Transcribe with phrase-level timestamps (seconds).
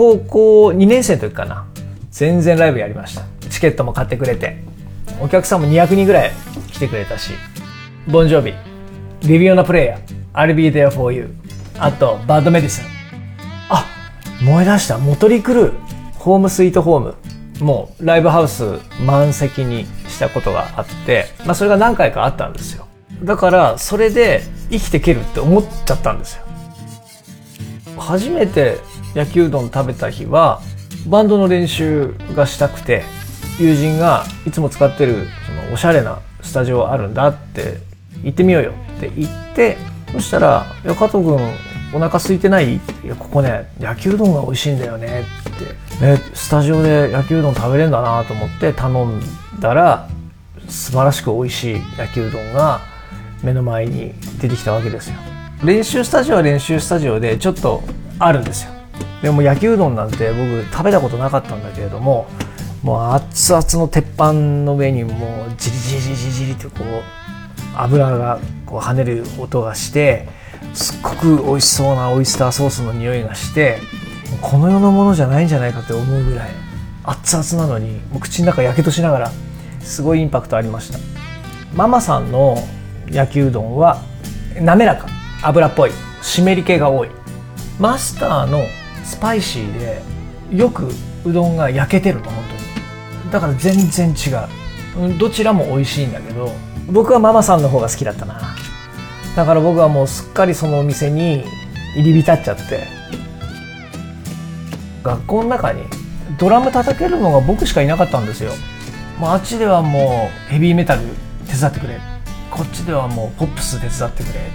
[0.00, 1.66] 高校2年生の時かな。
[2.10, 3.22] 全然ライブやりました。
[3.50, 4.56] チケットも買ってくれて。
[5.20, 6.32] お客さんも200人ぐらい
[6.72, 7.32] 来てくれたし。
[8.08, 8.54] ボンジョビ、
[9.20, 10.00] Livin' on a Prayer、
[10.32, 11.28] I'll be there for you。
[11.78, 12.86] あと、 Bad Medicine。
[13.68, 13.84] あ、
[14.40, 14.96] 思い出した。
[14.96, 15.74] モトリクルー、
[16.14, 17.14] Home Sweet Home。
[17.60, 22.86] もうライブハウス満席にしたことがあって、まあそれが何回かあったんですよ。
[23.22, 24.40] だからそれで
[24.70, 26.44] 生きていけるって思っちゃったんですよ。
[27.98, 28.78] 初めて
[29.14, 30.60] 焼きうどん食べた日は
[31.06, 33.02] バンドの練習がしたくて
[33.58, 37.78] 友人がいつも使ってるそのおしゃれなスタジオあるんだって
[38.22, 39.76] 行ってみようよって言って
[40.12, 41.38] そしたら「いや加藤君
[41.92, 45.90] お腹空いてない?」いやここね焼きうどんが美味しいんだよね」って。
[46.02, 49.20] えスタジオで焼きうどん食べれるんだなと思って頼ん
[49.60, 50.08] だら
[50.66, 52.80] 素晴らしく美味しい焼きうどんが
[53.42, 55.16] 目の前に出てきたわけですよ。
[55.62, 57.82] 練習スタジオは練習スタジオでちょっと
[58.18, 58.79] あるんですよ。
[59.22, 62.26] でも焼きうどんなんて僕食べたことなかったんだけれども
[62.82, 67.02] もう熱々の鉄板の上にもうジリジリジリジリってこう
[67.76, 70.28] 油がこう跳ねる音がして
[70.72, 73.78] すっごく美味しそうなオイスターソースの匂いがして
[74.40, 76.50] この世のものじゃないんじゃないかって思うぐらい
[77.04, 79.32] 熱々なのにもう口の中やけどしながら
[79.80, 80.98] すごいインパクトありました。
[81.74, 82.56] ママさんの
[83.10, 84.02] 焼きうどんは
[84.60, 85.08] 滑らか
[85.42, 85.90] 油っぽい
[86.22, 87.10] 湿り気が多い。
[87.78, 88.62] マスターの
[89.04, 90.02] スパイシーで
[90.50, 90.88] よく
[91.24, 95.18] うどんが焼けてるの本当にだから全然違う。
[95.18, 96.52] どちらも美味しいんだけど
[96.88, 98.40] 僕はママさんの方が好きだったな。
[99.36, 101.44] だから僕はもうすっかりそのお店に
[101.94, 102.86] 入り浸っちゃって。
[105.02, 105.84] 学校の中に
[106.38, 108.52] ドラム叩けるのが僕しかいなかったんですよ。
[109.18, 111.02] もうあっちではもうヘビーメタル
[111.46, 112.00] 手伝ってくれ。
[112.50, 114.50] こっちではもうポップス手伝ってくれ。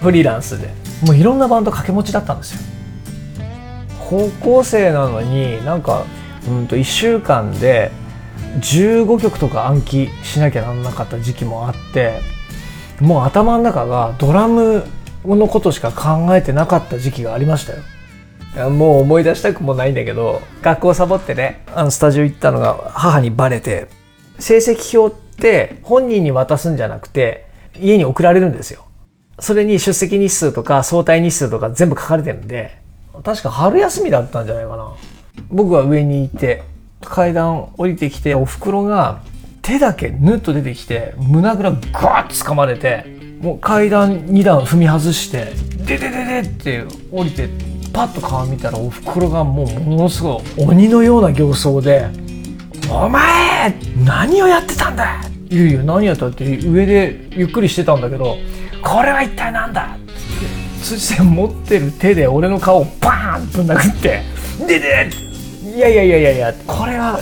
[0.00, 0.68] フリーランスで。
[1.04, 2.60] もういろんなバンド掛け持ちだったんですよ。
[4.08, 6.04] 高校生なのになんか
[6.48, 7.90] うんと1週間で
[8.60, 12.20] 15曲とか暗記しなきゃなんなかった時期もあって
[13.00, 14.84] もう頭の中がドラム
[15.24, 17.82] のことしか考えてなかった時期がありましたよ。
[18.70, 23.88] もう思い出したくもないんだけど学校サボってねあのスタジオ行ったのが母にバレて
[24.38, 27.46] 成績表って本人に渡すんじゃなくて
[27.78, 28.86] 家に送られるんですよ。
[29.38, 32.87] それに出席日数とか相対日数とか全部書かれてるんで
[33.24, 34.92] 確か春休みだったんじゃないかな
[35.50, 36.62] 僕は上にいて
[37.02, 39.20] 階段降りてきてお袋が
[39.62, 43.04] 手だけぬっと出てきて胸ぐらガーッ掴まれて
[43.40, 45.52] もう階段2段踏み外して
[45.84, 47.48] ででででって降りて
[47.92, 52.06] パッと顔見たらお袋がもうものすごい鬼のような形相で
[52.90, 53.74] 「お前
[54.04, 58.36] 何をやってたんだ!」いやいや何やったって上でゆっくりしてたんだけど
[58.82, 59.96] 「これは一体何だ!」
[60.88, 64.22] 辻さん持ってる手で俺の顔をバーンぶん殴って
[64.66, 65.10] 「でで
[65.76, 67.20] いやいやいやいやいやこれは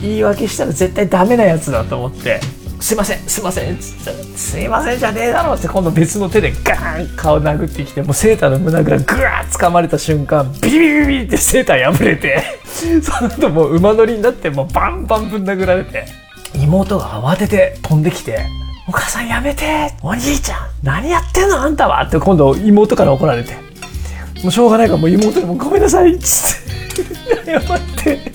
[0.00, 2.40] 言い訳したら絶対ダメなやつだと思って
[2.80, 12.42] 「すいませんすいません」っつったら「すいませんじゃねえだろ」って今度別の手でガーン顔殴ってきてもうセーターの胸ぐらグワー掴まれた瞬間ビリビビってセーター破れて
[13.02, 16.06] その後もう馬乗りになってもうバンバンぶん殴られて
[16.54, 18.46] 妹が慌てて飛んできて
[18.92, 19.90] 「お母さんやめて。
[20.02, 21.62] お兄ちゃん何やってんの？
[21.62, 23.54] あんたは」って今度妹から怒られて。
[24.42, 27.52] もうしょうがないからもう妹にも「ごめんなさい」っつって。
[27.52, 27.62] 謝っ
[28.04, 28.32] て。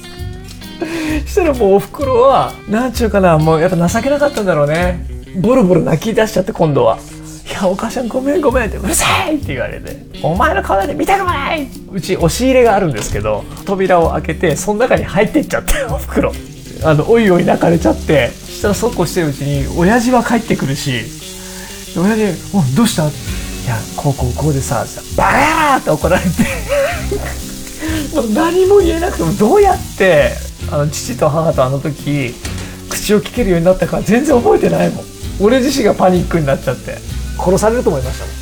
[1.28, 3.38] したらもうおふくろはなんちゅうかな。
[3.38, 5.06] もうやっぱ情けなかったんだろうね。
[5.36, 6.98] ボロボロ泣き出しちゃって今度は
[7.48, 11.68] 「いやお母さんごめんごめん」って「うるさい!」って言われて「お前の顔なんて見たくない。
[11.92, 16.32] うち押し入れがあるんですけど扉を開けてその中に入ってっちゃっておふくろ。
[16.84, 18.47] あのおいおい泣かれちゃって。
[18.58, 21.04] したらそうこうしてるうちに親父は帰ってくるし
[21.96, 23.10] 親父「おどうした?」い
[23.68, 24.86] やこうこうこうでさ
[25.16, 26.30] 「バカ野郎!」って怒られて。
[28.14, 30.36] もう何も言えなくてもどうやって
[30.72, 32.34] あの父と母とあの時
[32.90, 35.06] 口を聞けるようになったか全然覚えてないもん。
[35.40, 36.98] 俺自身がパニックになっちゃって。
[37.38, 38.34] 殺されると思いましたもん。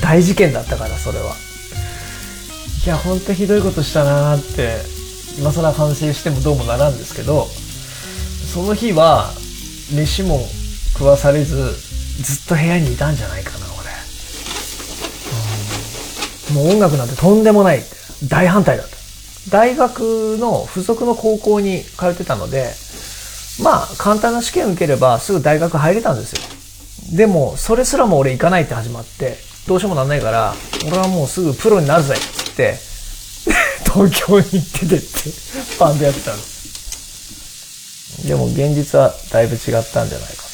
[0.00, 1.34] 大事件だったからそれは。
[2.84, 4.80] いやほんとひどいことしたなーって
[5.38, 7.48] 今更反省してもどうもならんですけど
[8.52, 9.30] その日は
[9.94, 10.40] 飯も
[10.94, 11.56] 食わされず
[12.22, 13.66] ずっと部屋にいたんじゃないかな
[16.54, 17.82] 俺、うん、もう音楽なんてとんでもない。
[18.28, 18.96] 大反対だった。
[19.50, 22.70] 大学の付属の高校に通ってたので
[23.60, 27.16] まあ簡単な試験受ければすぐ大学入れたんですよ。
[27.16, 29.36] でもそれすらも俺行かないって始まって
[29.66, 30.54] どうしようもなんないから
[30.86, 32.76] 俺はもうすぐプロになるぜっつって
[33.92, 35.06] 東京に行っててって
[35.78, 36.51] バンドやってたんです
[38.26, 39.60] でも現実はだいぶ違っ
[39.92, 40.48] たんじゃないかな。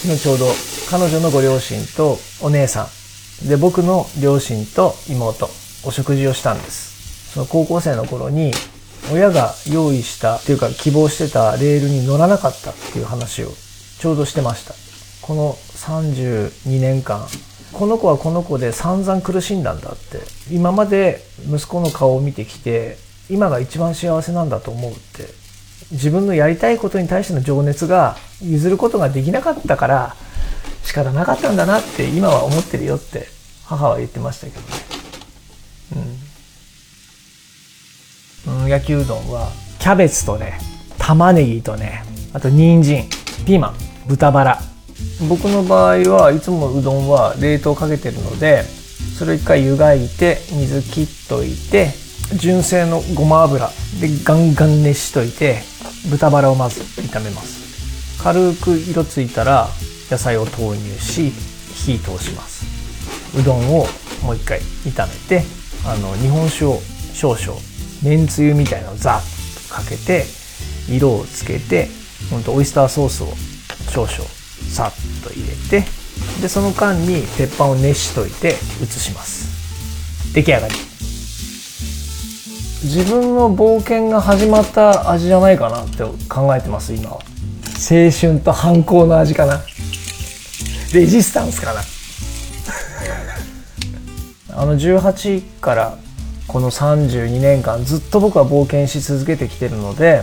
[0.00, 0.46] 昨日ちょうど
[0.90, 2.88] 彼女のご両親とお姉さ
[3.44, 3.48] ん。
[3.48, 5.48] で僕の両親と妹
[5.84, 7.32] お食事をしたんです。
[7.34, 8.52] その高校生の頃に
[9.12, 13.48] 親が用意したっていうか希望してたレールに乗らなかったっていう話を
[14.00, 14.74] ちょうどしてました。
[15.22, 17.26] この32年間
[17.72, 22.96] この子はこの子で散々苦しんだんだって今まで息子の顔を見てきて
[23.28, 25.26] 今が一番幸せなんだと思うって
[25.90, 30.16] 自分のやりたいことに対しての情熱が譲ることができなかったから
[30.84, 33.26] 仕方なかったんだなって今は思ってるよって
[33.64, 34.66] 母は言ってましたけどね。
[38.46, 40.58] うん、うん、焼きうどんはキャベツとね
[40.98, 42.02] 玉ねぎとね
[42.32, 43.08] あと人参
[43.46, 43.74] ピーマン
[44.06, 44.58] 豚バラ
[45.28, 48.62] 僕の場合はいつもうどんは冷凍かけてるので
[49.18, 51.90] それを一回湯がいて水切っといて
[52.36, 53.68] 純正のごま油
[54.00, 55.60] でガンガン熱しといて
[56.10, 58.22] 豚バラをまず炒めます。
[58.22, 59.68] 軽く色ついたら
[60.10, 61.30] 野菜を投入し
[61.74, 62.66] 火通します。
[63.38, 63.86] うどんを
[64.22, 65.44] もう一回炒めて
[65.84, 66.80] あの日本酒を
[67.12, 67.60] 少々
[68.02, 70.24] めんつゆみたいなのをザッとかけて
[70.88, 71.88] 色をつけて
[72.30, 73.28] ほんとオイスターソースを
[73.90, 74.10] 少々
[74.70, 75.86] さっと入れて
[76.40, 80.32] でその間に鉄板を熱しといて移します。
[80.34, 80.87] 出来上がり。
[82.82, 87.10] 自分の冒険が始まった味じゃないかなって考えてます今。
[87.10, 87.20] 青
[88.10, 89.60] 春と反抗の味かな。
[90.94, 91.80] レジスタンスかな。
[94.56, 95.98] あの18から
[96.46, 100.22] この32年間ずっと僕は冒険し続けてきてるので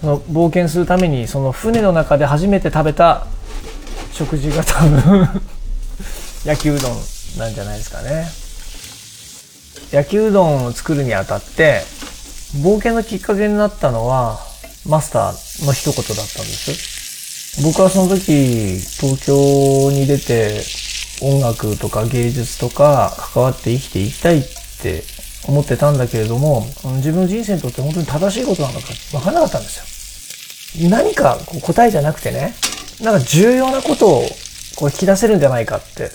[0.00, 3.26] その冒険するためにその船の中で初めて食べた
[4.12, 5.42] 食事が多分
[6.46, 6.92] 焼きうどん
[7.38, 8.41] なんじゃないですかね。
[9.92, 11.82] 焼きうどんを作るにあたって
[12.62, 14.38] 冒険のきっかけになったのは
[14.86, 17.62] マスターの一言だったんです。
[17.62, 20.62] 僕はその時東京に出て
[21.20, 24.42] 音楽とか芸術とか関わって生きていきたいっ
[24.80, 25.02] て
[25.46, 26.64] 思ってたんだけれども
[26.96, 30.88] 自分の人生にとって本当に正しいことなのか分からなかったんですよ。
[30.88, 32.54] 何かこう答えじゃなくてね
[33.02, 34.22] なんか重要なことを
[34.76, 36.10] こう引き出せるんじゃないかって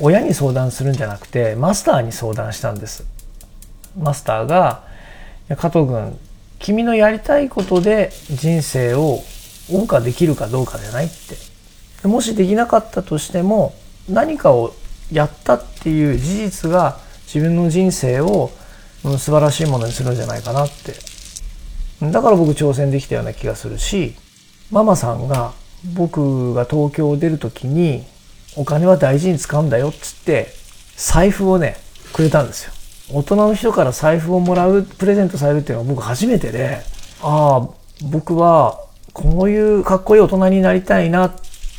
[0.00, 3.04] 親に相談するんじゃなくてマスターに相談したんです。
[3.98, 4.82] マスターが
[5.56, 6.18] 「加藤君
[6.58, 9.22] 君のやりたいことで人生を
[9.68, 12.08] 謳歌できるかどうかじゃない」って。
[12.08, 13.74] もしできなかったとしても
[14.10, 14.74] 何かを
[15.10, 18.50] やったっていう事実が自分の人生を
[19.02, 20.94] 素晴らしいものにするんじゃないかなって。
[22.10, 24.14] だから僕挑戦できたような気がするし
[24.70, 25.52] ママさんが
[25.94, 28.04] 僕が東京を出る時に
[28.56, 30.48] お金は大事に使うんだよっつって
[30.96, 31.76] 財布をね
[32.12, 32.72] くれたんですよ。
[33.12, 36.80] 大人の人から財布をもらうプレゼントされるっていうのは僕初めてで
[37.20, 37.68] ああ
[38.02, 38.80] 僕は
[39.12, 41.34] こういうかっこいい大人になりたいなっ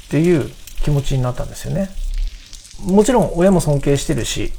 [0.10, 0.50] ていう
[0.84, 1.90] 気持ちになったんですよね。
[2.84, 4.52] もちろん親も尊敬してるし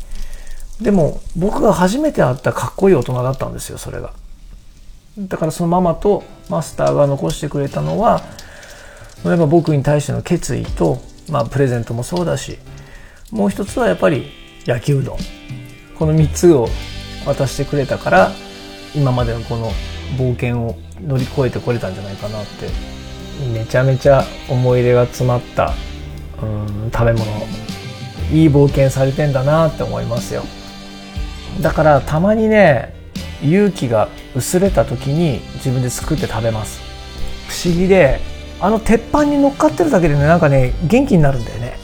[0.80, 4.12] でも僕が初めて会ったかっこいい大人だったんですよそれが。
[5.18, 8.22] だからそのママとマスターが残してくれたのは
[9.24, 12.58] 例えば僕に対しての決意と、まあ、プレゼントもそうだし
[13.30, 14.30] もう一つはやっぱり
[14.66, 15.18] 野球うどん。
[15.98, 16.68] この3つを
[17.24, 18.30] 渡してくれたから
[18.94, 19.70] 今までのこの
[20.16, 22.68] 冒険を乗り越えてこれたんじゃないかなって
[23.52, 25.72] めちゃめちゃ思い出が詰まった
[26.42, 27.24] うん食べ物。
[28.32, 30.42] いい冒険されてんだなって思いますよ。
[31.60, 32.94] だからたまにね
[33.42, 36.80] 勇気が薄れた時に自分で作って食べます。
[37.48, 38.20] 不思議で
[38.60, 41.76] あの鉄板に乗っかってるだけでねなんかね元気になるんだよね。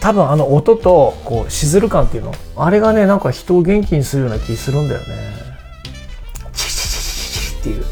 [0.00, 2.34] 多分あの音とこうしずる感っていうの。
[2.56, 5.06] あれがねなんか人を元気にするような気するんだよね。
[6.52, 7.84] チチチチチっていう。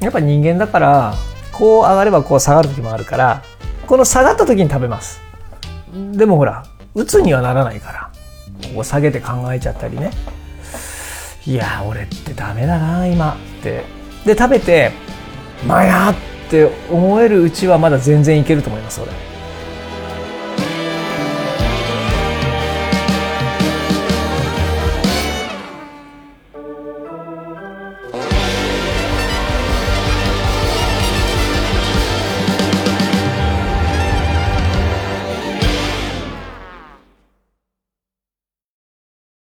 [0.00, 1.14] やっぱ人間だから
[1.52, 3.42] こう上がればこう下がる時もあるから
[3.86, 5.20] この下がった時に食べます。
[6.12, 8.10] でもほら鬱にはならないから
[8.70, 10.10] ここ下げて考えちゃったりね。
[11.46, 13.84] いや俺ってダメだな今って。
[14.24, 14.92] で食べて
[15.66, 16.14] まあや
[16.52, 19.31] って思えるうちはまだ全然いけると思います俺。